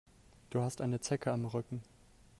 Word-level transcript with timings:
Du 0.49 0.61
hast 0.63 0.81
eine 0.81 0.99
Zecke 0.99 1.31
am 1.31 1.45
Rücken. 1.45 1.83